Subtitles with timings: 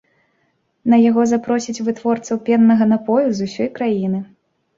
[0.93, 4.25] На яго запросяць вытворцаў пеннага напою з усёй краіны.